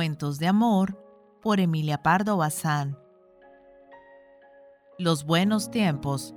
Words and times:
Cuentos 0.00 0.38
de 0.38 0.46
amor 0.46 0.96
por 1.42 1.60
Emilia 1.60 2.02
Pardo 2.02 2.38
Bazán. 2.38 2.96
Los 4.98 5.26
buenos 5.26 5.70
tiempos. 5.70 6.34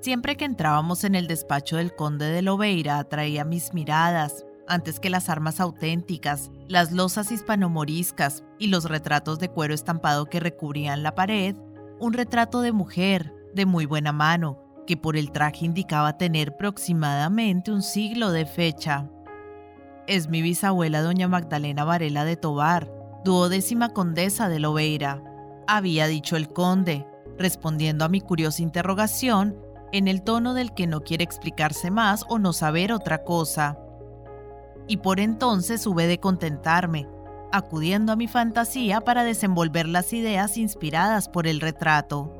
Siempre 0.00 0.38
que 0.38 0.46
entrábamos 0.46 1.04
en 1.04 1.14
el 1.14 1.26
despacho 1.26 1.76
del 1.76 1.94
conde 1.94 2.24
de 2.30 2.40
Lobeira 2.40 2.98
atraía 2.98 3.44
mis 3.44 3.74
miradas, 3.74 4.46
antes 4.66 4.98
que 4.98 5.10
las 5.10 5.28
armas 5.28 5.60
auténticas, 5.60 6.50
las 6.68 6.90
losas 6.90 7.30
hispanomoriscas 7.30 8.44
y 8.58 8.68
los 8.68 8.86
retratos 8.86 9.38
de 9.38 9.50
cuero 9.50 9.74
estampado 9.74 10.24
que 10.24 10.40
recubrían 10.40 11.02
la 11.02 11.14
pared, 11.14 11.54
un 12.00 12.14
retrato 12.14 12.62
de 12.62 12.72
mujer, 12.72 13.34
de 13.52 13.66
muy 13.66 13.84
buena 13.84 14.12
mano, 14.12 14.58
que 14.86 14.96
por 14.96 15.18
el 15.18 15.32
traje 15.32 15.66
indicaba 15.66 16.16
tener 16.16 16.54
aproximadamente 16.54 17.70
un 17.70 17.82
siglo 17.82 18.32
de 18.32 18.46
fecha. 18.46 19.10
Es 20.06 20.28
mi 20.28 20.42
bisabuela 20.42 21.00
doña 21.00 21.28
Magdalena 21.28 21.84
Varela 21.84 22.26
de 22.26 22.36
Tobar, 22.36 22.92
duodécima 23.24 23.94
condesa 23.94 24.50
de 24.50 24.58
Lobeira, 24.58 25.22
había 25.66 26.06
dicho 26.06 26.36
el 26.36 26.50
conde, 26.50 27.06
respondiendo 27.38 28.04
a 28.04 28.10
mi 28.10 28.20
curiosa 28.20 28.62
interrogación 28.62 29.56
en 29.92 30.06
el 30.06 30.22
tono 30.22 30.52
del 30.52 30.74
que 30.74 30.86
no 30.86 31.00
quiere 31.00 31.24
explicarse 31.24 31.90
más 31.90 32.26
o 32.28 32.38
no 32.38 32.52
saber 32.52 32.92
otra 32.92 33.24
cosa. 33.24 33.78
Y 34.86 34.98
por 34.98 35.20
entonces 35.20 35.86
hube 35.86 36.06
de 36.06 36.20
contentarme, 36.20 37.08
acudiendo 37.50 38.12
a 38.12 38.16
mi 38.16 38.28
fantasía 38.28 39.00
para 39.00 39.24
desenvolver 39.24 39.88
las 39.88 40.12
ideas 40.12 40.58
inspiradas 40.58 41.30
por 41.30 41.46
el 41.46 41.62
retrato. 41.62 42.30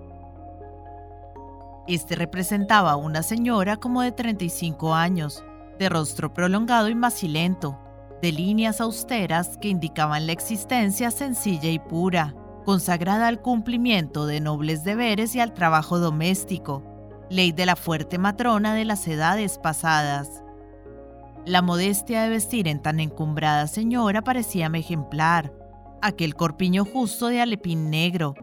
Este 1.88 2.14
representaba 2.14 2.92
a 2.92 2.96
una 2.96 3.22
señora 3.22 3.78
como 3.78 4.02
de 4.02 4.12
35 4.12 4.94
años, 4.94 5.42
de 5.78 5.88
rostro 5.88 6.32
prolongado 6.32 6.88
y 6.88 6.94
macilento, 6.94 7.78
de 8.22 8.32
líneas 8.32 8.80
austeras 8.80 9.58
que 9.58 9.68
indicaban 9.68 10.26
la 10.26 10.32
existencia 10.32 11.10
sencilla 11.10 11.70
y 11.70 11.78
pura, 11.78 12.34
consagrada 12.64 13.28
al 13.28 13.42
cumplimiento 13.42 14.26
de 14.26 14.40
nobles 14.40 14.84
deberes 14.84 15.34
y 15.34 15.40
al 15.40 15.52
trabajo 15.52 15.98
doméstico, 15.98 16.82
ley 17.30 17.52
de 17.52 17.66
la 17.66 17.76
fuerte 17.76 18.18
matrona 18.18 18.74
de 18.74 18.84
las 18.84 19.06
edades 19.06 19.58
pasadas. 19.58 20.42
La 21.44 21.60
modestia 21.60 22.22
de 22.22 22.30
vestir 22.30 22.68
en 22.68 22.80
tan 22.80 23.00
encumbrada 23.00 23.66
señora 23.66 24.22
parecíame 24.22 24.78
ejemplar, 24.78 25.52
aquel 26.00 26.34
corpiño 26.34 26.84
justo 26.84 27.28
de 27.28 27.42
alepín 27.42 27.90
negro, 27.90 28.34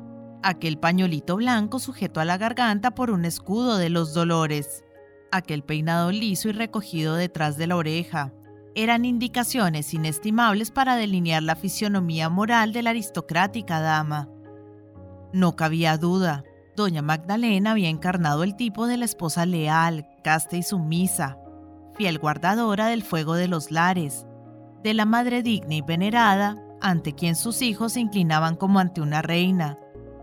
aquel 0.43 0.77
pañolito 0.77 1.35
blanco 1.35 1.79
sujeto 1.79 2.19
a 2.19 2.25
la 2.25 2.37
garganta 2.37 2.91
por 2.91 3.09
un 3.09 3.25
escudo 3.25 3.77
de 3.77 3.89
los 3.89 4.13
dolores, 4.13 4.83
aquel 5.31 5.63
peinado 5.63 6.11
liso 6.11 6.49
y 6.49 6.51
recogido 6.51 7.15
detrás 7.15 7.57
de 7.57 7.67
la 7.67 7.75
oreja, 7.75 8.33
eran 8.75 9.05
indicaciones 9.05 9.93
inestimables 9.93 10.71
para 10.71 10.95
delinear 10.95 11.43
la 11.43 11.55
fisionomía 11.55 12.29
moral 12.29 12.71
de 12.73 12.83
la 12.83 12.91
aristocrática 12.91 13.81
dama. 13.81 14.29
No 15.33 15.55
cabía 15.55 15.97
duda, 15.97 16.43
doña 16.75 17.01
Magdalena 17.01 17.71
había 17.71 17.89
encarnado 17.89 18.43
el 18.43 18.55
tipo 18.55 18.87
de 18.87 18.97
la 18.97 19.05
esposa 19.05 19.45
leal, 19.45 20.07
casta 20.23 20.57
y 20.57 20.63
sumisa, 20.63 21.37
fiel 21.95 22.17
guardadora 22.19 22.87
del 22.87 23.03
fuego 23.03 23.35
de 23.35 23.47
los 23.47 23.71
lares, 23.71 24.25
de 24.83 24.93
la 24.93 25.05
madre 25.05 25.43
digna 25.43 25.75
y 25.75 25.81
venerada, 25.81 26.57
ante 26.81 27.13
quien 27.13 27.35
sus 27.35 27.61
hijos 27.61 27.93
se 27.93 27.99
inclinaban 27.99 28.55
como 28.55 28.79
ante 28.79 29.01
una 29.01 29.21
reina, 29.21 29.77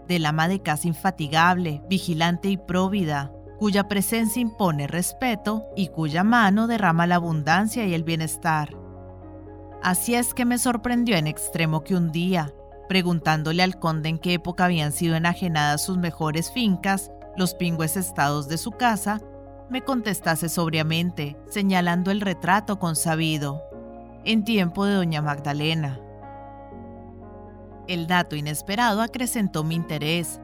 del 0.08 0.24
ama 0.26 0.48
de 0.48 0.60
casa 0.60 0.88
infatigable, 0.88 1.82
vigilante 1.88 2.48
y 2.48 2.56
próvida, 2.56 3.30
cuya 3.58 3.88
presencia 3.88 4.40
impone 4.40 4.86
respeto 4.86 5.66
y 5.76 5.88
cuya 5.88 6.22
mano 6.24 6.66
derrama 6.66 7.06
la 7.06 7.16
abundancia 7.16 7.84
y 7.86 7.94
el 7.94 8.04
bienestar. 8.04 8.76
Así 9.82 10.14
es 10.14 10.32
que 10.34 10.44
me 10.44 10.58
sorprendió 10.58 11.16
en 11.16 11.26
extremo 11.26 11.82
que 11.82 11.94
un 11.94 12.10
día, 12.12 12.52
preguntándole 12.88 13.62
al 13.62 13.78
conde 13.78 14.08
en 14.08 14.18
qué 14.18 14.34
época 14.34 14.64
habían 14.64 14.92
sido 14.92 15.16
enajenadas 15.16 15.84
sus 15.84 15.98
mejores 15.98 16.52
fincas, 16.52 17.10
los 17.36 17.54
pingües 17.54 17.96
estados 17.96 18.48
de 18.48 18.58
su 18.58 18.72
casa, 18.72 19.20
me 19.70 19.82
contestase 19.82 20.48
sobriamente, 20.48 21.36
señalando 21.48 22.10
el 22.10 22.20
retrato 22.20 22.78
consabido, 22.78 23.62
en 24.24 24.44
tiempo 24.44 24.84
de 24.84 24.94
doña 24.94 25.20
Magdalena. 25.20 26.00
El 27.86 28.06
dato 28.06 28.36
inesperado 28.36 29.02
acrecentó 29.02 29.64
mi 29.64 29.74
interés, 29.74 30.40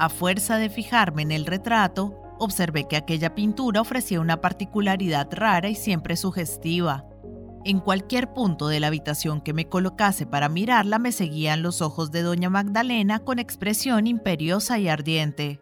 a 0.00 0.08
fuerza 0.08 0.56
de 0.56 0.70
fijarme 0.70 1.20
en 1.20 1.30
el 1.30 1.44
retrato, 1.44 2.16
observé 2.38 2.88
que 2.88 2.96
aquella 2.96 3.34
pintura 3.34 3.82
ofrecía 3.82 4.18
una 4.18 4.40
particularidad 4.40 5.28
rara 5.30 5.68
y 5.68 5.74
siempre 5.74 6.16
sugestiva. 6.16 7.04
En 7.66 7.80
cualquier 7.80 8.32
punto 8.32 8.68
de 8.68 8.80
la 8.80 8.86
habitación 8.86 9.42
que 9.42 9.52
me 9.52 9.68
colocase 9.68 10.24
para 10.24 10.48
mirarla 10.48 10.98
me 10.98 11.12
seguían 11.12 11.62
los 11.62 11.82
ojos 11.82 12.10
de 12.10 12.22
doña 12.22 12.48
Magdalena 12.48 13.18
con 13.18 13.38
expresión 13.38 14.06
imperiosa 14.06 14.78
y 14.78 14.88
ardiente. 14.88 15.60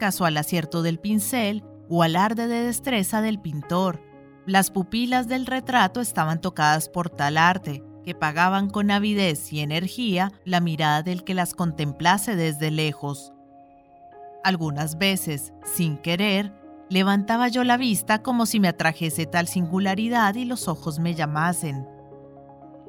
Casual 0.00 0.36
acierto 0.38 0.82
del 0.82 0.98
pincel 0.98 1.62
o 1.88 2.02
alarde 2.02 2.48
de 2.48 2.64
destreza 2.64 3.22
del 3.22 3.40
pintor, 3.40 4.02
las 4.44 4.72
pupilas 4.72 5.28
del 5.28 5.46
retrato 5.46 6.00
estaban 6.00 6.40
tocadas 6.40 6.88
por 6.88 7.10
tal 7.10 7.38
arte 7.38 7.84
que 8.04 8.16
pagaban 8.16 8.70
con 8.70 8.90
avidez 8.90 9.52
y 9.52 9.60
energía 9.60 10.32
la 10.44 10.60
mirada 10.60 11.04
del 11.04 11.22
que 11.22 11.34
las 11.34 11.54
contemplase 11.54 12.34
desde 12.34 12.72
lejos. 12.72 13.32
Algunas 14.46 14.96
veces, 14.96 15.52
sin 15.64 15.98
querer, 15.98 16.52
levantaba 16.88 17.48
yo 17.48 17.64
la 17.64 17.76
vista 17.76 18.22
como 18.22 18.46
si 18.46 18.60
me 18.60 18.68
atrajese 18.68 19.26
tal 19.26 19.48
singularidad 19.48 20.36
y 20.36 20.44
los 20.44 20.68
ojos 20.68 21.00
me 21.00 21.16
llamasen. 21.16 21.84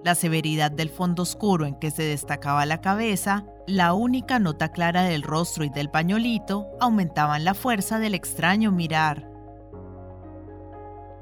La 0.05 0.13
severidad 0.13 0.69
del 0.69 0.91
fondo 0.91 1.23
oscuro 1.23 1.65
en 1.65 1.73
que 1.73 1.89
se 1.89 2.03
destacaba 2.03 2.67
la 2.67 2.79
cabeza, 2.79 3.43
la 3.65 3.93
única 3.93 4.37
nota 4.37 4.71
clara 4.71 5.01
del 5.05 5.23
rostro 5.23 5.63
y 5.63 5.69
del 5.69 5.89
pañolito 5.89 6.67
aumentaban 6.79 7.43
la 7.43 7.55
fuerza 7.55 7.97
del 7.97 8.13
extraño 8.13 8.71
mirar. 8.71 9.27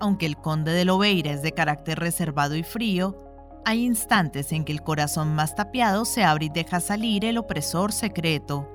Aunque 0.02 0.26
el 0.26 0.36
conde 0.36 0.74
de 0.74 0.84
Lobeira 0.84 1.32
es 1.32 1.44
de 1.44 1.54
carácter 1.54 1.98
reservado 1.98 2.58
y 2.58 2.64
frío, 2.64 3.16
hay 3.64 3.86
instantes 3.86 4.52
en 4.52 4.66
que 4.66 4.74
el 4.74 4.84
corazón 4.84 5.34
más 5.34 5.56
tapiado 5.56 6.04
se 6.04 6.26
abre 6.26 6.48
y 6.48 6.50
deja 6.50 6.82
salir 6.82 7.24
el 7.24 7.38
opresor 7.38 7.94
secreto. 7.94 8.75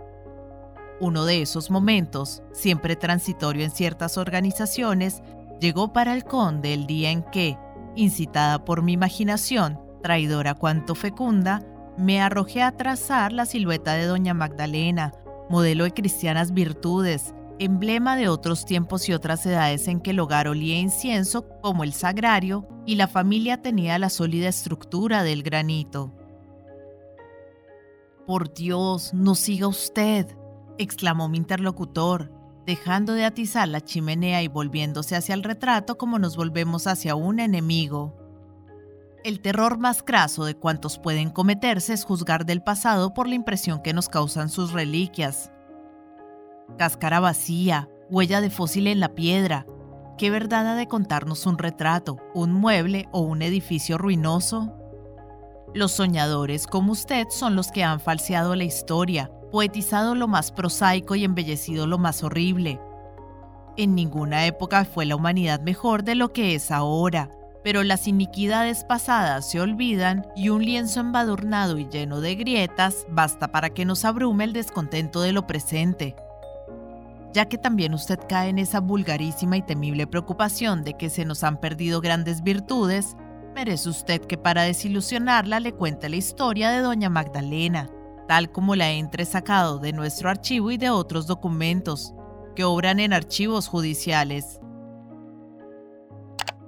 Uno 1.01 1.25
de 1.25 1.41
esos 1.41 1.71
momentos, 1.71 2.43
siempre 2.53 2.95
transitorio 2.95 3.65
en 3.65 3.71
ciertas 3.71 4.19
organizaciones, 4.19 5.23
llegó 5.59 5.95
para 5.95 6.15
el 6.15 6.25
conde 6.25 6.75
el 6.75 6.87
día 6.87 7.11
en 7.11 7.23
que, 7.23 7.57
incitada 7.97 8.65
por 8.67 8.83
mi 8.83 8.93
imaginación, 8.93 9.81
traidora 10.03 10.55
cuanto 10.55 10.95
fecunda, 10.95 11.65
me 11.97 12.21
arrojé 12.21 12.63
a 12.63 12.77
trazar 12.77 13.33
la 13.33 13.47
silueta 13.47 13.95
de 13.95 14.05
doña 14.05 14.35
Magdalena, 14.35 15.13
modelo 15.49 15.85
de 15.85 15.93
cristianas 15.93 16.53
virtudes, 16.53 17.35
emblema 17.59 18.17
de 18.17 18.29
otros 18.29 18.65
tiempos 18.65 19.09
y 19.09 19.13
otras 19.13 19.45
edades 19.47 19.89
en 19.89 20.01
que 20.01 20.11
el 20.11 20.21
hogar 20.21 20.49
olía 20.49 20.79
incienso 20.79 21.47
como 21.63 21.83
el 21.83 21.93
sagrario 21.93 22.67
y 22.87 22.95
la 22.95 23.09
familia 23.09 23.61
tenía 23.61 23.99
la 23.99 24.09
sólida 24.11 24.49
estructura 24.49 25.23
del 25.23 25.43
granito. 25.43 26.15
Por 28.27 28.55
Dios, 28.55 29.13
no 29.13 29.35
siga 29.35 29.67
usted, 29.67 30.27
exclamó 30.83 31.29
mi 31.29 31.37
interlocutor, 31.37 32.33
dejando 32.67 33.13
de 33.13 33.25
atizar 33.25 33.69
la 33.69 33.81
chimenea 33.81 34.43
y 34.43 34.49
volviéndose 34.49 35.15
hacia 35.15 35.35
el 35.35 35.43
retrato 35.43 35.99
como 35.99 36.19
nos 36.19 36.37
volvemos 36.37 36.87
hacia 36.87 37.15
un 37.15 37.39
enemigo. 37.41 38.17
El 39.23 39.41
terror 39.41 39.79
más 39.79 40.03
craso 40.03 40.47
de 40.47 40.55
cuantos 40.55 40.99
pueden 40.99 41.29
cometerse 41.31 41.93
es 41.93 42.05
juzgar 42.05 42.47
del 42.47 42.63
pasado 42.63 43.13
por 43.13 43.29
la 43.29 43.35
impresión 43.35 43.83
que 43.83 43.93
nos 43.93 44.09
causan 44.09 44.49
sus 44.49 44.73
reliquias. 44.73 45.53
Cáscara 46.79 47.21
vacía, 47.21 47.91
huella 48.09 48.41
de 48.41 48.49
fósil 48.49 48.87
en 48.87 49.01
la 49.01 49.15
piedra. 49.15 49.67
¿Qué 50.17 50.31
verdad 50.31 50.67
ha 50.67 50.75
de 50.75 50.89
contarnos 50.89 51.45
un 51.45 51.59
retrato, 51.59 52.17
un 52.35 52.53
mueble 52.53 53.09
o 53.13 53.21
un 53.21 53.43
edificio 53.43 53.99
ruinoso? 53.99 54.80
Los 55.73 55.93
soñadores 55.93 56.67
como 56.67 56.93
usted 56.93 57.29
son 57.31 57.55
los 57.55 57.71
que 57.71 57.85
han 57.85 58.01
falseado 58.01 58.57
la 58.57 58.65
historia, 58.65 59.31
poetizado 59.53 60.17
lo 60.17 60.27
más 60.27 60.51
prosaico 60.51 61.15
y 61.15 61.25
embellecido 61.25 61.87
lo 61.87 61.97
más 61.97 62.25
horrible. 62.25 62.81
En 63.77 63.95
ninguna 63.95 64.47
época 64.47 64.85
fue 64.85 65.07
la 65.07 65.15
humanidad 65.15 65.61
mejor 65.61 66.03
de 66.03 66.17
lo 66.17 66.33
que 66.33 66.57
es 66.57 66.73
ahora, 66.73 67.31
pero 67.63 67.85
las 67.85 68.09
iniquidades 68.09 68.83
pasadas 68.83 69.49
se 69.49 69.61
olvidan 69.61 70.27
y 70.35 70.49
un 70.49 70.65
lienzo 70.65 70.99
embadurnado 70.99 71.79
y 71.79 71.89
lleno 71.89 72.21
de 72.21 72.35
grietas 72.35 73.07
basta 73.09 73.53
para 73.53 73.71
que 73.71 73.85
nos 73.85 74.05
abrume 74.05 74.45
el 74.45 74.53
descontento 74.53 75.21
de 75.21 75.33
lo 75.33 75.47
presente. 75.47 76.17
Ya 77.33 77.45
que 77.45 77.59
también 77.59 77.95
usted 77.95 78.19
cae 78.29 78.49
en 78.49 78.59
esa 78.59 78.81
vulgarísima 78.81 79.57
y 79.57 79.63
temible 79.63 80.09
preocupación 80.09 80.83
de 80.83 80.95
que 80.95 81.11
se 81.11 81.25
nos 81.25 81.45
han 81.45 81.61
perdido 81.61 82.01
grandes 82.01 82.43
virtudes, 82.43 83.17
merece 83.51 83.89
usted 83.89 84.21
que 84.23 84.39
para 84.39 84.63
desilusionarla 84.63 85.61
le 85.61 85.73
cuente 85.73 86.09
la 86.09 86.17
historia 86.17 86.71
de 86.71 86.81
doña 86.81 87.09
Magdalena, 87.09 87.91
tal 88.29 88.51
como 88.51 88.77
la 88.77 88.91
he 88.91 88.99
entresacado 88.99 89.79
de 89.79 89.93
nuestro 89.93 90.31
archivo 90.31 90.71
y 90.71 90.77
de 90.77 90.91
otros 90.91 91.27
documentos 91.27 92.15
que 92.55 92.65
obran 92.65 93.01
en 93.01 93.13
archivos 93.13 93.69
judiciales. 93.69 94.61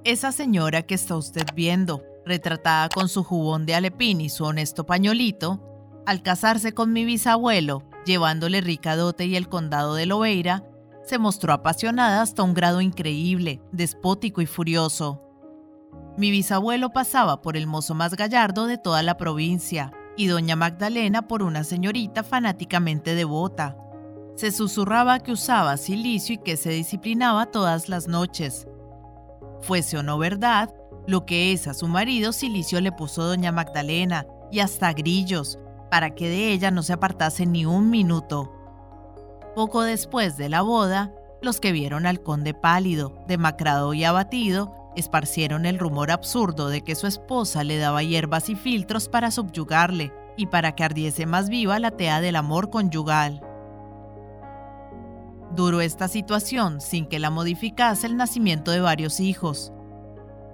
Esa 0.05 0.32
señora 0.32 0.82
que 0.82 0.94
está 0.94 1.17
usted 1.17 1.46
viendo, 1.55 2.02
retratada 2.26 2.88
con 2.88 3.08
su 3.08 3.23
jubón 3.23 3.67
de 3.67 3.75
alepín 3.75 4.20
y 4.20 4.29
su 4.29 4.44
honesto 4.44 4.84
pañolito, 4.84 5.61
al 6.06 6.23
casarse 6.23 6.73
con 6.73 6.93
mi 6.93 7.05
bisabuelo, 7.05 7.84
llevándole 8.05 8.61
rica 8.61 8.96
dote 8.96 9.26
y 9.26 9.37
el 9.37 9.49
condado 9.49 9.94
de 9.94 10.06
Lobeira, 10.06 10.64
se 11.05 11.19
mostró 11.19 11.52
apasionada 11.52 12.23
hasta 12.23 12.43
un 12.43 12.55
grado 12.55 12.81
increíble, 12.81 13.61
despótico 13.73 14.40
y 14.40 14.46
furioso. 14.46 15.31
Mi 16.17 16.31
bisabuelo 16.31 16.91
pasaba 16.91 17.41
por 17.41 17.56
el 17.56 17.67
mozo 17.67 17.94
más 17.94 18.14
gallardo 18.17 18.67
de 18.67 18.76
toda 18.76 19.03
la 19.03 19.17
provincia 19.17 19.93
y 20.17 20.26
doña 20.26 20.56
Magdalena 20.56 21.26
por 21.26 21.43
una 21.43 21.64
señorita 21.64 22.23
fanáticamente 22.23 23.14
devota. 23.14 23.79
Se 24.37 24.50
susurraba 24.53 25.20
que 25.20 25.32
usaba 25.32 25.76
silicio 25.79 26.35
y 26.35 26.38
que 26.38 26.59
se 26.59 26.70
disciplinaba 26.70 27.47
todas 27.47 27.88
las 27.88 28.09
noches. 28.09 28.67
Fuese 29.62 29.99
o 29.99 30.03
no 30.03 30.19
verdad, 30.19 30.75
lo 31.06 31.25
que 31.25 31.53
es 31.53 31.67
a 31.67 31.75
su 31.75 31.88
marido 31.88 32.32
silicio 32.32 32.81
le 32.81 32.93
puso 32.93 33.25
doña 33.25 33.50
Magdalena 33.50 34.26
y 34.50 34.61
hasta 34.61 34.93
grillos, 34.93 35.58
para 35.91 36.15
que 36.15 36.29
de 36.29 36.53
ella 36.53 36.70
no 36.70 36.82
se 36.82 36.93
apartase 36.93 37.47
ni 37.47 37.65
un 37.65 37.88
minuto. 37.88 38.53
Poco 39.55 39.82
después 39.82 40.37
de 40.37 40.49
la 40.49 40.61
boda, 40.61 41.15
los 41.41 41.58
que 41.58 41.73
vieron 41.73 42.06
al 42.06 42.23
conde 42.23 42.55
pálido, 42.55 43.15
demacrado 43.26 43.94
y 43.94 44.05
abatido, 44.05 44.81
esparcieron 44.97 45.67
el 45.67 45.79
rumor 45.79 46.11
absurdo 46.11 46.69
de 46.69 46.83
que 46.83 46.94
su 46.94 47.06
esposa 47.06 47.65
le 47.65 47.79
daba 47.79 48.03
hierbas 48.03 48.49
y 48.49 48.55
filtros 48.55 49.09
para 49.09 49.31
subyugarle 49.31 50.12
y 50.37 50.47
para 50.47 50.75
que 50.75 50.85
ardiese 50.85 51.27
más 51.27 51.49
viva 51.49 51.79
la 51.79 51.93
tea 51.93 52.21
del 52.21 52.37
amor 52.37 52.71
conyugal. 52.71 53.43
Duró 55.55 55.81
esta 55.81 56.09
situación 56.09 56.81
sin 56.81 57.06
que 57.06 57.19
la 57.19 57.31
modificase 57.31 58.06
el 58.06 58.17
nacimiento 58.17 58.71
de 58.71 58.81
varios 58.81 59.21
hijos. 59.21 59.73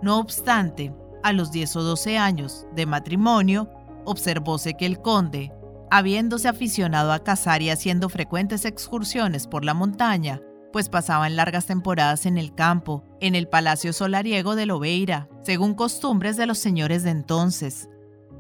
No 0.02 0.18
obstante, 0.18 0.92
a 1.22 1.32
los 1.32 1.52
10 1.52 1.76
o 1.76 1.82
12 1.82 2.18
años 2.18 2.66
de 2.74 2.86
matrimonio, 2.86 3.70
observóse 4.04 4.74
que 4.74 4.86
el 4.86 5.00
conde, 5.00 5.52
habiéndose 5.90 6.48
aficionado 6.48 7.12
a 7.12 7.20
cazar 7.20 7.62
y 7.62 7.70
haciendo 7.70 8.08
frecuentes 8.08 8.64
excursiones 8.64 9.46
por 9.46 9.64
la 9.64 9.74
montaña, 9.74 10.40
pues 10.72 10.88
pasaban 10.88 11.36
largas 11.36 11.66
temporadas 11.66 12.26
en 12.26 12.38
el 12.38 12.54
campo, 12.54 13.04
en 13.20 13.34
el 13.34 13.48
palacio 13.48 13.92
solariego 13.92 14.54
de 14.54 14.66
Lobeira, 14.66 15.28
según 15.42 15.74
costumbres 15.74 16.36
de 16.36 16.46
los 16.46 16.58
señores 16.58 17.02
de 17.02 17.10
entonces. 17.10 17.88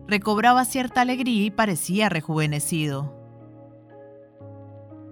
Recobraba 0.06 0.64
cierta 0.64 1.02
alegría 1.02 1.44
y 1.44 1.50
parecía 1.50 2.08
rejuvenecido. 2.08 3.14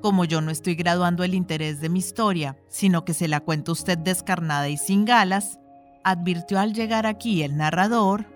Como 0.03 0.25
yo 0.25 0.41
no 0.41 0.51
estoy 0.51 0.75
graduando 0.75 1.25
el 1.25 1.35
interés 1.35 1.81
de 1.81 1.89
mi 1.89 1.99
historia, 1.99 2.57
sino 2.69 3.05
que 3.05 3.15
se 3.15 3.29
la 3.29 3.41
cuenta 3.41 3.73
usted 3.73 3.99
descarnada 3.99 4.69
y 4.69 4.77
sin 4.77 5.05
galas, 5.05 5.59
advirtió 6.05 6.61
al 6.61 6.75
llegar 6.75 7.07
aquí 7.07 7.43
el 7.43 7.57
narrador, 7.57 8.27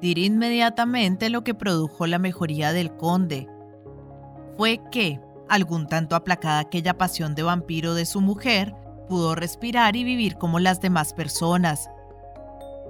diré 0.00 0.22
inmediatamente 0.22 1.30
lo 1.30 1.44
que 1.44 1.54
produjo 1.54 2.06
la 2.06 2.18
mejoría 2.18 2.72
del 2.72 2.96
conde. 2.96 3.48
Fue 4.56 4.80
que, 4.90 5.20
algún 5.48 5.86
tanto 5.86 6.16
aplacada 6.16 6.60
aquella 6.60 6.98
pasión 6.98 7.34
de 7.34 7.42
vampiro 7.42 7.94
de 7.94 8.06
su 8.06 8.20
mujer, 8.20 8.74
pudo 9.08 9.34
respirar 9.34 9.96
y 9.96 10.04
vivir 10.04 10.36
como 10.36 10.58
las 10.58 10.80
demás 10.80 11.12
personas. 11.12 11.88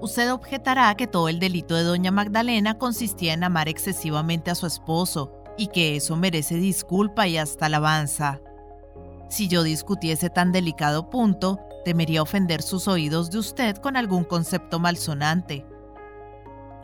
Usted 0.01 0.33
objetará 0.33 0.95
que 0.97 1.06
todo 1.06 1.29
el 1.29 1.39
delito 1.39 1.75
de 1.75 1.83
doña 1.83 2.11
Magdalena 2.11 2.79
consistía 2.79 3.33
en 3.33 3.45
amar 3.45 3.69
excesivamente 3.69 4.51
a 4.51 4.55
su 4.55 4.67
esposo 4.67 5.33
y 5.56 5.69
que 5.69 5.97
eso 5.97 6.17
merece 6.17 6.56
disculpa 6.56 7.27
y 7.27 7.39
hasta 7.39 7.67
alabanza. 7.67 8.41
Si 9.29 9.49
yo 9.49 9.62
discutiese 9.62 10.31
tan 10.31 10.53
delicado 10.53 11.11
punto, 11.11 11.61
temería 11.85 12.23
ofender 12.23 12.62
sus 12.62 12.89
oídos 12.89 13.31
de 13.31 13.39
usted 13.39 13.77
con 13.77 13.97
algún 13.97 14.25
concepto 14.25 14.79
malsonante 14.79 15.65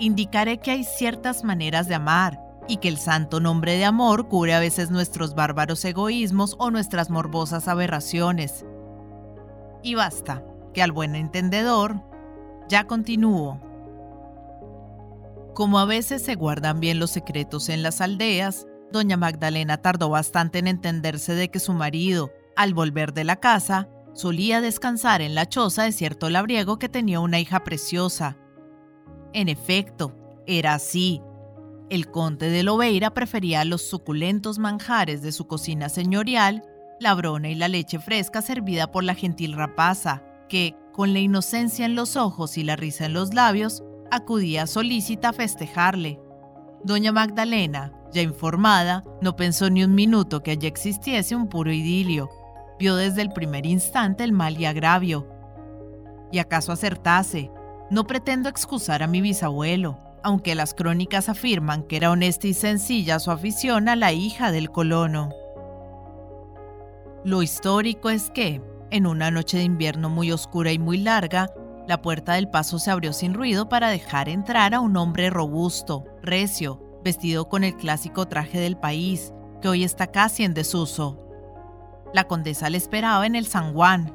indicaré 0.01 0.59
que 0.59 0.73
hay 0.73 0.85
ciertas 0.85 1.45
maneras 1.45 1.87
de 1.87 1.95
amar 1.95 2.41
y 2.71 2.77
que 2.77 2.87
el 2.87 2.99
santo 2.99 3.41
nombre 3.41 3.77
de 3.77 3.85
amor 3.85 4.29
cubre 4.29 4.55
a 4.55 4.61
veces 4.61 4.93
nuestros 4.93 5.35
bárbaros 5.35 5.85
egoísmos 5.85 6.55
o 6.61 6.71
nuestras 6.71 7.11
morbosas 7.11 7.67
aberraciones. 7.67 8.65
Y 9.83 9.97
basta, 9.97 10.45
que 10.73 10.81
al 10.81 10.93
buen 10.93 11.17
entendedor, 11.17 12.01
ya 12.69 12.87
continúo. 12.87 13.61
Como 15.53 15.81
a 15.81 15.85
veces 15.85 16.23
se 16.23 16.37
guardan 16.37 16.79
bien 16.79 17.01
los 17.01 17.11
secretos 17.11 17.69
en 17.69 17.83
las 17.83 18.01
aldeas, 18.01 18.69
doña 18.93 19.17
Magdalena 19.17 19.79
tardó 19.79 20.09
bastante 20.09 20.61
en 20.61 20.69
entenderse 20.69 21.35
de 21.35 21.51
que 21.51 21.59
su 21.59 21.73
marido, 21.73 22.31
al 22.55 22.73
volver 22.73 23.13
de 23.13 23.25
la 23.25 23.35
casa, 23.35 23.89
solía 24.13 24.61
descansar 24.61 25.23
en 25.23 25.35
la 25.35 25.49
choza 25.49 25.83
de 25.83 25.93
cierto 25.93 26.31
labriego 26.31 26.79
que 26.79 26.89
tenía 26.89 27.19
una 27.19 27.41
hija 27.41 27.65
preciosa, 27.65 28.37
en 29.33 29.49
efecto, 29.49 30.15
era 30.47 30.75
así. 30.75 31.21
El 31.91 32.09
conde 32.09 32.51
de 32.51 32.63
Lobeira 32.63 33.11
prefería 33.11 33.65
los 33.65 33.83
suculentos 33.83 34.61
manjares 34.61 35.23
de 35.23 35.33
su 35.33 35.49
cocina 35.49 35.89
señorial, 35.89 36.63
la 37.01 37.15
brona 37.15 37.49
y 37.49 37.57
la 37.57 37.67
leche 37.67 37.99
fresca 37.99 38.43
servida 38.43 38.93
por 38.93 39.03
la 39.03 39.17
gentil 39.17 39.55
rapaza, 39.55 40.23
que, 40.49 40.77
con 40.93 41.13
la 41.13 41.19
inocencia 41.19 41.85
en 41.85 41.97
los 41.97 42.15
ojos 42.15 42.57
y 42.59 42.63
la 42.63 42.77
risa 42.77 43.07
en 43.07 43.15
los 43.15 43.35
labios, 43.35 43.83
acudía 44.13 44.69
solícita 44.69 45.31
a 45.31 45.33
festejarle. 45.33 46.21
Doña 46.85 47.11
Magdalena, 47.11 47.93
ya 48.13 48.23
informada, 48.23 49.03
no 49.21 49.35
pensó 49.35 49.69
ni 49.69 49.83
un 49.83 49.97
minuto 49.97 50.45
que 50.45 50.53
allí 50.53 50.69
existiese 50.69 51.35
un 51.35 51.49
puro 51.49 51.73
idilio. 51.73 52.31
Vio 52.79 52.95
desde 52.95 53.23
el 53.23 53.33
primer 53.33 53.67
instante 53.67 54.23
el 54.23 54.33
mal 54.33 54.61
y 54.61 54.65
agravio. 54.65 55.27
¿Y 56.31 56.39
acaso 56.39 56.71
acertase? 56.71 57.51
No 57.91 58.07
pretendo 58.07 58.49
excusar 58.49 59.03
a 59.03 59.09
mi 59.09 59.21
bisabuelo, 59.21 59.99
aunque 60.23 60.55
las 60.55 60.75
crónicas 60.75 61.29
afirman 61.29 61.83
que 61.85 61.97
era 61.97 62.11
honesta 62.11 62.47
y 62.47 62.55
sencilla 62.55 63.19
su 63.19 63.31
afición 63.31 63.89
a 63.89 63.97
la 63.97 64.13
hija 64.13 64.51
del 64.53 64.71
colono. 64.71 65.31
Lo 67.25 67.43
histórico 67.43 68.11
es 68.11 68.31
que, 68.31 68.63
en 68.91 69.07
una 69.07 69.31
noche 69.31 69.59
de 69.59 69.65
invierno 69.65 70.09
muy 70.09 70.33
oscura 70.33 70.73
y 70.73 70.79
muy 70.79 70.99
larga, 70.99 71.53
la 71.87 72.03
puerta 72.03 72.35
del 72.35 72.49
paso 72.49 72.79
se 72.79 72.91
abrió 72.91 73.13
sin 73.13 73.35
ruido 73.35 73.69
para 73.69 73.89
dejar 73.89 74.29
entrar 74.29 74.75
a 74.75 74.81
un 74.81 74.97
hombre 74.97 75.29
robusto, 75.31 76.05
recio, 76.23 76.81
vestido 77.05 77.49
con 77.49 77.65
el 77.65 77.77
clásico 77.77 78.27
traje 78.27 78.59
del 78.59 78.77
país, 78.77 79.33
que 79.61 79.69
hoy 79.69 79.85
está 79.85 80.07
casi 80.07 80.45
en 80.45 80.55
desuso. 80.55 81.19
La 82.15 82.25
condesa 82.25 82.71
le 82.71 82.79
esperaba 82.79 83.27
en 83.27 83.37
el 83.37 83.47
San 83.47 83.75
Juan. 83.75 84.15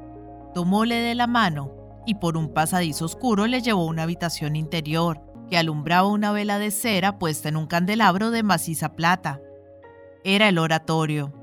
Tomóle 0.54 0.96
de 0.96 1.16
la 1.16 1.28
mano 1.28 1.72
y 2.06 2.16
por 2.16 2.38
un 2.38 2.54
pasadizo 2.54 3.06
oscuro 3.06 3.48
le 3.48 3.62
llevó 3.62 3.82
a 3.82 3.90
una 3.90 4.04
habitación 4.04 4.56
interior 4.56 5.22
que 5.50 5.58
alumbraba 5.58 6.08
una 6.08 6.32
vela 6.32 6.60
de 6.60 6.72
cera 6.72 7.18
puesta 7.20 7.50
en 7.50 7.58
un 7.58 7.68
candelabro 7.68 8.32
de 8.32 8.44
maciza 8.44 8.96
plata. 8.96 9.42
Era 10.24 10.50
el 10.50 10.58
oratorio. 10.58 11.34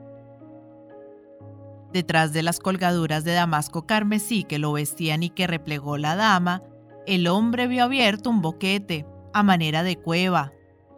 Detrás 1.92 2.32
de 2.32 2.42
las 2.42 2.58
colgaduras 2.58 3.24
de 3.24 3.32
damasco 3.32 3.86
carmesí 3.86 4.44
que 4.44 4.58
lo 4.58 4.72
vestían 4.72 5.22
y 5.22 5.30
que 5.30 5.46
replegó 5.46 5.98
la 5.98 6.16
dama, 6.16 6.62
el 7.06 7.26
hombre 7.26 7.66
vio 7.66 7.84
abierto 7.84 8.30
un 8.30 8.40
boquete, 8.40 9.06
a 9.34 9.42
manera 9.42 9.82
de 9.82 9.96
cueva, 9.96 10.52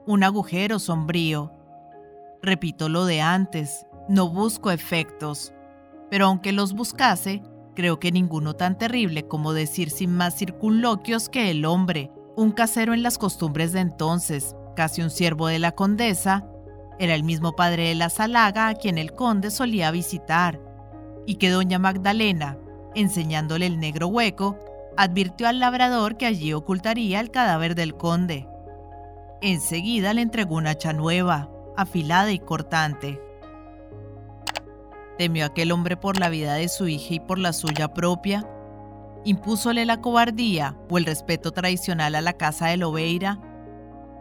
un 0.07 0.23
agujero 0.23 0.79
sombrío. 0.79 1.53
Repito 2.43 2.89
lo 2.89 3.07
de 3.07 3.21
antes, 3.21 3.87
no 4.09 4.29
busco 4.29 4.71
efectos, 4.71 5.53
pero 6.11 6.27
aunque 6.27 6.53
los 6.53 6.75
buscase, 6.75 7.43
Creo 7.75 7.99
que 7.99 8.13
ninguno 8.13 8.55
tan 8.55 8.79
terrible 8.79 9.27
como 9.27 9.53
decir 9.53 9.91
sin 9.91 10.15
más 10.15 10.37
circunloquios 10.37 11.29
que 11.29 11.51
el 11.51 11.65
hombre, 11.65 12.13
un 12.37 12.53
casero 12.53 12.95
en 12.95 13.03
las 13.03 13.19
costumbres 13.19 13.73
de 13.73 13.81
entonces, 13.81 14.57
casi 14.77 15.03
un 15.03 15.11
siervo 15.11 15.47
de 15.47 15.59
la 15.59 15.73
condesa, 15.73 16.47
era 16.99 17.15
el 17.15 17.25
mismo 17.25 17.57
padre 17.57 17.89
de 17.89 17.95
la 17.95 18.11
Salaga 18.11 18.69
a 18.69 18.75
quien 18.75 18.99
el 18.99 19.13
conde 19.15 19.51
solía 19.51 19.91
visitar, 19.91 20.61
y 21.27 21.37
que 21.37 21.51
doña 21.51 21.79
Magdalena, 21.79 22.59
enseñándole 22.95 23.67
el 23.67 23.79
negro 23.79 24.09
hueco, 24.09 24.59
advirtió 24.97 25.49
al 25.49 25.59
labrador 25.59 26.17
que 26.17 26.27
allí 26.27 26.53
ocultaría 26.53 27.21
el 27.21 27.31
cadáver 27.31 27.75
del 27.75 27.97
conde. 27.97 28.49
Enseguida 29.41 30.15
le 30.15 30.23
entregó 30.23 30.57
una 30.57 30.71
hacha 30.71 30.93
nueva, 30.93 31.51
afilada 31.77 32.33
y 32.33 32.39
cortante. 32.39 33.21
¿Temió 35.19 35.47
aquel 35.47 35.73
hombre 35.73 35.97
por 35.97 36.19
la 36.19 36.29
vida 36.29 36.55
de 36.55 36.69
su 36.69 36.89
hija 36.89 37.15
y 37.15 37.21
por 37.21 37.39
la 37.39 37.53
suya 37.53 37.93
propia? 37.93 38.49
¿Impúsole 39.25 39.85
la 39.87 40.01
cobardía 40.01 40.77
o 40.91 40.99
el 40.99 41.05
respeto 41.05 41.53
tradicional 41.53 42.15
a 42.15 42.21
la 42.21 42.35
casa 42.35 42.67
de 42.67 42.77
Lobeira? 42.77 43.41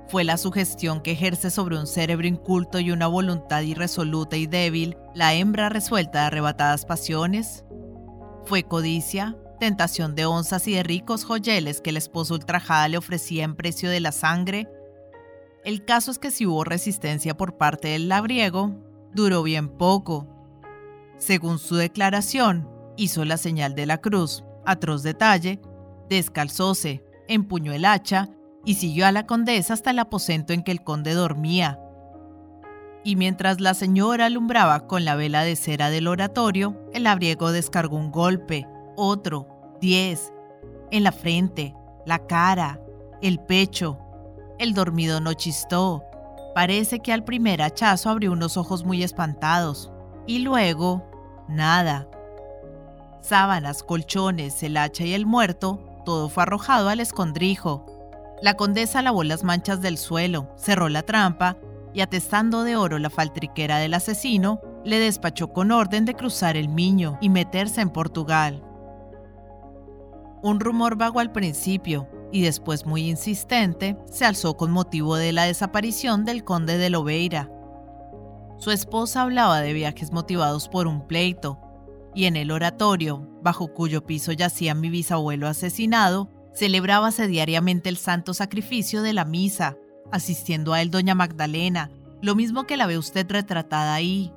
¿Fue 0.07 0.23
la 0.23 0.37
sugestión 0.37 1.01
que 1.01 1.11
ejerce 1.11 1.49
sobre 1.49 1.77
un 1.77 1.87
cerebro 1.87 2.27
inculto 2.27 2.79
y 2.79 2.91
una 2.91 3.07
voluntad 3.07 3.61
irresoluta 3.61 4.37
y 4.37 4.47
débil 4.47 4.97
la 5.13 5.33
hembra 5.33 5.69
resuelta 5.69 6.21
de 6.21 6.25
arrebatadas 6.27 6.85
pasiones? 6.85 7.65
¿Fue 8.45 8.63
codicia, 8.63 9.37
tentación 9.59 10.15
de 10.15 10.25
onzas 10.25 10.67
y 10.67 10.73
de 10.73 10.83
ricos 10.83 11.25
joyeles 11.25 11.81
que 11.81 11.89
el 11.89 11.97
esposo 11.97 12.33
ultrajada 12.33 12.87
le 12.87 12.97
ofrecía 12.97 13.43
en 13.43 13.55
precio 13.55 13.89
de 13.89 13.99
la 13.99 14.11
sangre? 14.11 14.69
El 15.63 15.85
caso 15.85 16.11
es 16.11 16.19
que 16.19 16.31
si 16.31 16.45
hubo 16.45 16.63
resistencia 16.63 17.35
por 17.35 17.57
parte 17.57 17.89
del 17.89 18.09
labriego, 18.09 18.75
duró 19.13 19.43
bien 19.43 19.69
poco 19.69 20.33
según 21.17 21.57
su 21.57 21.75
declaración, 21.75 22.67
hizo 22.97 23.23
la 23.23 23.37
señal 23.37 23.75
de 23.75 23.85
la 23.85 24.01
cruz, 24.01 24.43
atroz 24.65 25.03
detalle, 25.03 25.59
descalzóse, 26.09 27.03
empuñó 27.27 27.73
el 27.73 27.85
hacha 27.85 28.29
y 28.65 28.75
siguió 28.75 29.05
a 29.05 29.11
la 29.11 29.25
condesa 29.25 29.73
hasta 29.73 29.91
el 29.91 29.99
aposento 29.99 30.53
en 30.53 30.63
que 30.63 30.71
el 30.71 30.83
conde 30.83 31.13
dormía. 31.13 31.79
Y 33.03 33.15
mientras 33.17 33.59
la 33.59 33.73
señora 33.73 34.27
alumbraba 34.27 34.87
con 34.87 35.03
la 35.03 35.15
vela 35.15 35.43
de 35.43 35.55
cera 35.55 35.89
del 35.89 36.07
oratorio, 36.07 36.79
el 36.93 37.03
labriego 37.03 37.51
descargó 37.51 37.97
un 37.97 38.11
golpe, 38.11 38.65
otro, 38.95 39.47
diez, 39.81 40.31
en 40.91 41.03
la 41.03 41.11
frente, 41.11 41.75
la 42.05 42.25
cara, 42.27 42.79
el 43.21 43.39
pecho. 43.39 43.99
El 44.59 44.73
dormido 44.73 45.19
no 45.19 45.33
chistó. 45.33 46.03
Parece 46.53 46.99
que 46.99 47.11
al 47.11 47.23
primer 47.23 47.61
hachazo 47.61 48.09
abrió 48.09 48.31
unos 48.31 48.57
ojos 48.57 48.85
muy 48.85 49.03
espantados. 49.03 49.91
Y 50.27 50.39
luego, 50.39 51.03
nada. 51.49 52.07
Sábanas, 53.23 53.83
colchones, 53.83 54.61
el 54.63 54.75
hacha 54.75 55.05
y 55.05 55.13
el 55.13 55.25
muerto, 55.25 55.79
todo 56.05 56.27
fue 56.27 56.43
arrojado 56.43 56.89
al 56.89 56.99
escondrijo. 56.99 57.85
La 58.41 58.55
condesa 58.55 59.01
lavó 59.01 59.23
las 59.23 59.45
manchas 59.45 59.81
del 59.81 59.97
suelo, 59.97 60.49
cerró 60.57 60.89
la 60.89 61.03
trampa 61.03 61.55
y 61.93 62.01
atestando 62.01 62.65
de 62.65 62.75
oro 62.75 62.99
la 62.99 63.09
faltriquera 63.09 63.77
del 63.77 63.93
asesino, 63.93 64.59
le 64.83 64.99
despachó 64.99 65.53
con 65.53 65.71
orden 65.71 66.03
de 66.03 66.15
cruzar 66.15 66.57
el 66.57 66.67
Miño 66.67 67.17
y 67.21 67.29
meterse 67.29 67.79
en 67.79 67.91
Portugal. 67.91 68.61
Un 70.41 70.59
rumor 70.59 70.97
vago 70.97 71.21
al 71.21 71.31
principio 71.31 72.09
y 72.33 72.41
después 72.41 72.85
muy 72.85 73.09
insistente 73.09 73.97
se 74.11 74.25
alzó 74.25 74.57
con 74.57 74.69
motivo 74.69 75.15
de 75.15 75.31
la 75.31 75.45
desaparición 75.45 76.25
del 76.25 76.43
conde 76.43 76.77
de 76.77 76.89
Lobeira. 76.89 77.49
Su 78.57 78.71
esposa 78.71 79.21
hablaba 79.21 79.61
de 79.61 79.71
viajes 79.71 80.11
motivados 80.11 80.67
por 80.67 80.87
un 80.87 81.07
pleito, 81.07 81.62
y 82.15 82.25
en 82.25 82.35
el 82.35 82.51
oratorio, 82.51 83.27
bajo 83.41 83.73
cuyo 83.73 84.05
piso 84.05 84.31
yacía 84.31 84.75
mi 84.75 84.89
bisabuelo 84.89 85.47
asesinado, 85.47 86.29
celebrábase 86.53 87.27
diariamente 87.27 87.89
el 87.89 87.97
santo 87.97 88.33
sacrificio 88.33 89.01
de 89.01 89.13
la 89.13 89.25
misa, 89.25 89.77
asistiendo 90.11 90.73
a 90.73 90.81
él 90.81 90.91
doña 90.91 91.15
Magdalena, 91.15 91.89
lo 92.21 92.35
mismo 92.35 92.65
que 92.65 92.77
la 92.77 92.85
ve 92.85 92.97
usted 92.97 93.29
retratada 93.29 93.93
ahí, 93.93 94.31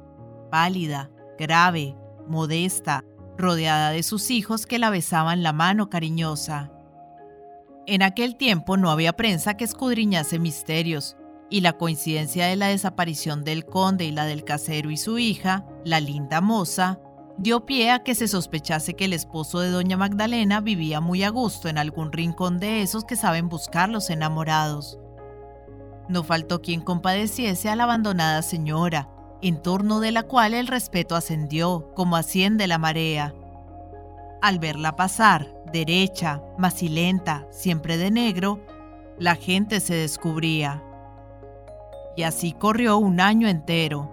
pálida, 0.50 1.10
grave, 1.38 1.94
modesta, 2.26 3.04
rodeada 3.36 3.90
de 3.90 4.02
sus 4.02 4.30
hijos 4.30 4.66
que 4.66 4.78
la 4.78 4.90
besaban 4.90 5.42
la 5.42 5.52
mano 5.52 5.90
cariñosa. 5.90 6.72
En 7.86 8.02
aquel 8.02 8.36
tiempo 8.36 8.76
no 8.76 8.90
había 8.90 9.12
prensa 9.12 9.56
que 9.56 9.64
escudriñase 9.64 10.38
misterios, 10.38 11.16
y 11.48 11.60
la 11.60 11.74
coincidencia 11.74 12.46
de 12.46 12.56
la 12.56 12.66
desaparición 12.66 13.44
del 13.44 13.64
conde 13.64 14.04
y 14.04 14.10
la 14.10 14.24
del 14.24 14.42
casero 14.42 14.90
y 14.90 14.96
su 14.96 15.18
hija, 15.18 15.64
la 15.84 16.00
linda 16.00 16.40
moza, 16.40 16.98
dio 17.38 17.66
pie 17.66 17.90
a 17.90 18.02
que 18.02 18.14
se 18.14 18.28
sospechase 18.28 18.94
que 18.94 19.04
el 19.04 19.12
esposo 19.12 19.60
de 19.60 19.70
doña 19.70 19.96
Magdalena 19.96 20.60
vivía 20.60 21.00
muy 21.00 21.22
a 21.22 21.30
gusto 21.30 21.68
en 21.68 21.78
algún 21.78 22.12
rincón 22.12 22.58
de 22.58 22.82
esos 22.82 23.04
que 23.04 23.16
saben 23.16 23.48
buscar 23.48 23.88
los 23.88 24.10
enamorados. 24.10 24.98
No 26.08 26.22
faltó 26.22 26.62
quien 26.62 26.80
compadeciese 26.80 27.68
a 27.68 27.76
la 27.76 27.84
abandonada 27.84 28.42
señora, 28.42 29.10
en 29.42 29.60
torno 29.60 30.00
de 30.00 30.12
la 30.12 30.22
cual 30.22 30.54
el 30.54 30.66
respeto 30.66 31.14
ascendió, 31.14 31.92
como 31.94 32.16
asciende 32.16 32.66
la 32.66 32.78
marea. 32.78 33.34
Al 34.40 34.58
verla 34.58 34.96
pasar, 34.96 35.62
derecha, 35.72 36.42
macilenta, 36.58 37.46
siempre 37.50 37.96
de 37.96 38.10
negro, 38.10 38.60
la 39.18 39.34
gente 39.34 39.80
se 39.80 39.94
descubría. 39.94 40.82
Y 42.16 42.22
así 42.22 42.52
corrió 42.52 42.96
un 42.96 43.20
año 43.20 43.48
entero. 43.48 44.10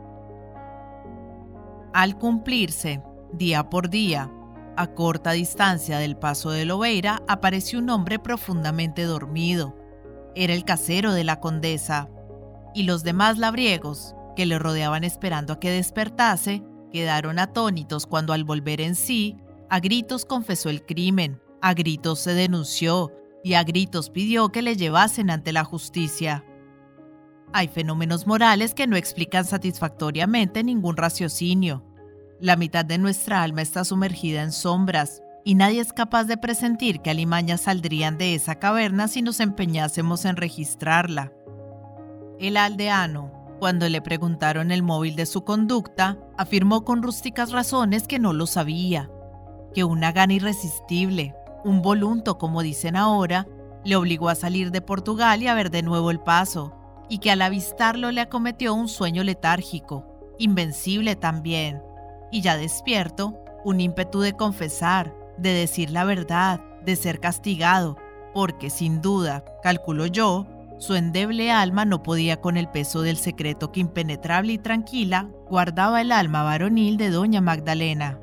Al 1.94 2.18
cumplirse, 2.18 3.02
día 3.34 3.70
por 3.70 3.90
día, 3.90 4.32
a 4.76 4.88
corta 4.88 5.32
distancia 5.32 6.00
del 6.00 6.18
paso 6.18 6.52
de 6.52 6.66
Lobeira, 6.66 7.22
apareció 7.28 7.80
un 7.80 7.90
hombre 7.90 8.20
profundamente 8.20 9.04
dormido. 9.04 9.76
Era 10.36 10.54
el 10.54 10.66
casero 10.66 11.14
de 11.14 11.24
la 11.24 11.40
condesa. 11.40 12.10
Y 12.74 12.84
los 12.84 13.04
demás 13.04 13.38
labriegos, 13.38 14.16
que 14.36 14.46
le 14.46 14.58
rodeaban 14.58 15.04
esperando 15.04 15.54
a 15.54 15.60
que 15.60 15.70
despertase, 15.70 16.64
quedaron 16.92 17.38
atónitos 17.38 18.08
cuando 18.08 18.34
al 18.34 18.44
volver 18.44 18.82
en 18.82 18.96
sí, 18.96 19.38
a 19.70 19.80
gritos 19.80 20.26
confesó 20.26 20.70
el 20.70 20.86
crimen, 20.86 21.40
a 21.62 21.74
gritos 21.74 22.20
se 22.20 22.34
denunció 22.34 23.12
y 23.44 23.54
a 23.54 23.64
gritos 23.64 24.10
pidió 24.10 24.50
que 24.50 24.62
le 24.62 24.76
llevasen 24.76 25.30
ante 25.30 25.54
la 25.54 25.64
justicia. 25.64 26.46
Hay 27.52 27.68
fenómenos 27.68 28.26
morales 28.26 28.74
que 28.74 28.88
no 28.88 28.96
explican 28.96 29.46
satisfactoriamente 29.46 30.64
ningún 30.64 30.98
raciocinio. 30.98 31.86
La 32.44 32.58
mitad 32.58 32.84
de 32.84 32.98
nuestra 32.98 33.42
alma 33.42 33.62
está 33.62 33.86
sumergida 33.86 34.44
en 34.44 34.52
sombras, 34.52 35.24
y 35.46 35.56
nadie 35.56 35.80
es 35.80 35.94
capaz 35.94 36.26
de 36.26 36.36
presentir 36.36 37.00
que 37.00 37.10
alimañas 37.10 37.62
saldrían 37.62 38.18
de 38.18 38.36
esa 38.36 38.56
caverna 38.56 39.08
si 39.08 39.22
nos 39.22 39.40
empeñásemos 39.40 40.26
en 40.26 40.36
registrarla. 40.36 41.32
El 42.40 42.58
aldeano, 42.58 43.32
cuando 43.60 43.88
le 43.88 44.02
preguntaron 44.02 44.72
el 44.72 44.84
móvil 44.84 45.16
de 45.16 45.26
su 45.26 45.46
conducta, 45.46 46.18
afirmó 46.38 46.84
con 46.84 47.02
rústicas 47.02 47.54
razones 47.54 48.10
que 48.10 48.20
no 48.20 48.34
lo 48.34 48.46
sabía, 48.46 49.10
que 49.74 49.86
una 49.86 50.12
gana 50.12 50.34
irresistible, 50.34 51.34
un 51.64 51.82
volunto 51.82 52.38
como 52.38 52.62
dicen 52.62 52.98
ahora, 52.98 53.48
le 53.86 53.96
obligó 53.96 54.28
a 54.28 54.36
salir 54.36 54.72
de 54.72 54.82
Portugal 54.82 55.42
y 55.42 55.48
a 55.48 55.54
ver 55.54 55.72
de 55.72 55.82
nuevo 55.82 56.12
el 56.12 56.20
paso, 56.20 56.76
y 57.08 57.20
que 57.20 57.32
al 57.32 57.42
avistarlo 57.42 58.12
le 58.12 58.20
acometió 58.20 58.74
un 58.74 58.90
sueño 58.90 59.24
letárgico, 59.24 60.06
invencible 60.40 61.16
también, 61.16 61.82
y 62.34 62.42
ya 62.42 62.58
despierto, 62.58 63.38
un 63.64 63.80
ímpetu 63.80 64.20
de 64.20 64.34
confesar, 64.34 65.16
de 65.38 65.54
decir 65.54 65.92
la 65.92 66.04
verdad, 66.04 66.60
de 66.84 66.96
ser 66.96 67.20
castigado, 67.20 67.96
porque 68.34 68.72
sin 68.72 69.04
duda, 69.04 69.46
calculo 69.62 70.08
yo, 70.08 70.48
su 70.80 70.96
endeble 70.96 71.52
alma 71.52 71.86
no 71.86 72.02
podía 72.02 72.42
con 72.42 72.58
el 72.58 72.68
peso 72.68 73.04
del 73.04 73.18
secreto 73.18 73.72
que 73.72 73.82
impenetrable 73.82 74.54
y 74.54 74.58
tranquila 74.58 75.30
guardaba 75.48 76.02
el 76.02 76.12
alma 76.12 76.42
varonil 76.42 76.98
de 76.98 77.12
doña 77.12 77.40
Magdalena. 77.40 78.20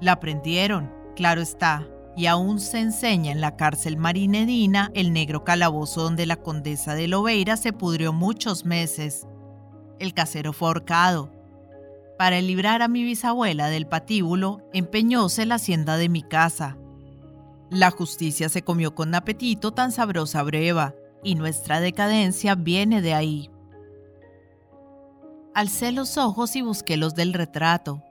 La 0.00 0.18
prendieron, 0.18 0.90
claro 1.14 1.42
está, 1.42 1.86
y 2.16 2.26
aún 2.26 2.60
se 2.60 2.80
enseña 2.80 3.30
en 3.30 3.42
la 3.42 3.56
cárcel 3.56 3.98
marinedina 3.98 4.90
el 4.94 5.12
negro 5.12 5.44
calabozo 5.44 6.02
donde 6.02 6.24
la 6.24 6.36
condesa 6.36 6.94
de 6.94 7.08
Lobeira 7.08 7.58
se 7.58 7.74
pudrió 7.74 8.14
muchos 8.14 8.64
meses. 8.64 9.26
El 9.98 10.14
casero 10.14 10.54
fue 10.54 10.68
ahorcado. 10.68 11.35
Para 12.18 12.40
librar 12.40 12.82
a 12.82 12.88
mi 12.88 13.04
bisabuela 13.04 13.68
del 13.68 13.86
patíbulo, 13.86 14.62
empeñóse 14.72 15.46
la 15.46 15.56
hacienda 15.56 15.96
de 15.96 16.08
mi 16.08 16.22
casa, 16.22 16.78
la 17.70 17.90
justicia 17.90 18.48
se 18.48 18.62
comió 18.62 18.94
con 18.94 19.14
apetito 19.14 19.72
tan 19.72 19.90
sabrosa 19.90 20.42
breva, 20.44 20.94
y 21.24 21.34
nuestra 21.34 21.80
decadencia 21.80 22.54
viene 22.54 23.02
de 23.02 23.12
ahí. 23.12 23.50
Alcé 25.52 25.90
los 25.90 26.16
ojos 26.16 26.54
y 26.54 26.62
busqué 26.62 26.96
los 26.96 27.14
del 27.14 27.32
retrato. 27.32 28.02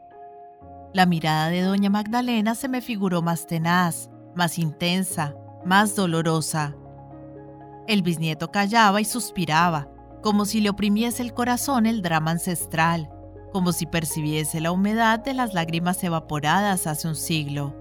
La 0.93 1.05
mirada 1.05 1.50
de 1.50 1.62
doña 1.62 1.89
Magdalena 1.89 2.55
se 2.55 2.67
me 2.67 2.81
figuró 2.81 3.21
más 3.21 3.47
tenaz, 3.47 4.09
más 4.35 4.59
intensa, 4.59 5.35
más 5.63 5.95
dolorosa. 5.95 6.75
El 7.88 8.01
bisnieto 8.01 8.51
callaba 8.51 9.00
y 9.00 9.05
suspiraba, 9.05 9.88
como 10.21 10.43
si 10.43 10.59
le 10.59 10.69
oprimiese 10.69 11.21
el 11.21 11.33
corazón 11.33 11.85
el 11.85 12.01
drama 12.01 12.31
ancestral, 12.31 13.09
como 13.55 13.71
si 13.71 13.85
percibiese 13.85 14.59
la 14.59 14.74
humedad 14.74 15.17
de 15.17 15.33
las 15.33 15.53
lágrimas 15.53 16.03
evaporadas 16.03 16.88
hace 16.88 17.07
un 17.07 17.15
siglo. 17.15 17.74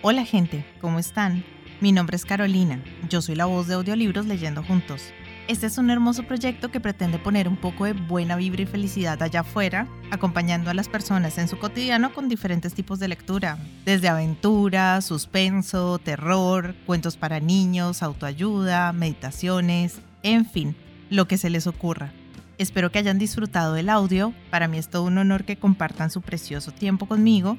Hola 0.00 0.24
gente, 0.24 0.64
¿cómo 0.80 0.98
están? 0.98 1.44
Mi 1.82 1.92
nombre 1.92 2.16
es 2.16 2.24
Carolina, 2.24 2.82
yo 3.10 3.20
soy 3.20 3.34
la 3.34 3.44
voz 3.44 3.66
de 3.66 3.74
audiolibros 3.74 4.24
leyendo 4.24 4.62
juntos. 4.62 5.12
Este 5.48 5.66
es 5.66 5.76
un 5.76 5.90
hermoso 5.90 6.22
proyecto 6.22 6.70
que 6.70 6.80
pretende 6.80 7.18
poner 7.18 7.46
un 7.46 7.58
poco 7.58 7.84
de 7.84 7.92
buena 7.92 8.36
vibra 8.36 8.62
y 8.62 8.66
felicidad 8.66 9.22
allá 9.22 9.40
afuera, 9.40 9.86
acompañando 10.10 10.70
a 10.70 10.74
las 10.74 10.88
personas 10.88 11.38
en 11.38 11.48
su 11.48 11.58
cotidiano 11.58 12.12
con 12.12 12.28
diferentes 12.28 12.74
tipos 12.74 12.98
de 12.98 13.08
lectura, 13.08 13.58
desde 13.84 14.08
aventura, 14.08 15.00
suspenso, 15.00 15.98
terror, 15.98 16.74
cuentos 16.86 17.16
para 17.16 17.40
niños, 17.40 18.02
autoayuda, 18.02 18.92
meditaciones, 18.92 20.00
en 20.22 20.46
fin, 20.46 20.76
lo 21.10 21.28
que 21.28 21.38
se 21.38 21.50
les 21.50 21.66
ocurra. 21.66 22.12
Espero 22.58 22.90
que 22.90 22.98
hayan 22.98 23.18
disfrutado 23.18 23.74
del 23.74 23.90
audio, 23.90 24.32
para 24.50 24.68
mí 24.68 24.78
es 24.78 24.88
todo 24.88 25.04
un 25.04 25.18
honor 25.18 25.44
que 25.44 25.56
compartan 25.56 26.10
su 26.10 26.22
precioso 26.22 26.72
tiempo 26.72 27.06
conmigo 27.06 27.58